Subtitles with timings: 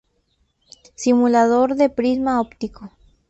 [0.95, 2.91] Simulador de prisma óptico